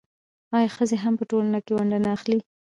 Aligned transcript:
آیا 0.55 0.69
ښځې 0.75 0.97
هم 1.03 1.13
په 1.19 1.25
ټولنه 1.31 1.59
کې 1.65 1.71
ونډه 1.75 1.97
نه 2.05 2.09
اخلي؟ 2.17 2.39